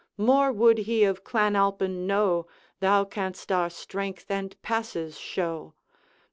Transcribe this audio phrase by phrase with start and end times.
[0.17, 2.47] More would he of Clan Alpine know,
[2.79, 5.75] Thou canst our strength and passes show.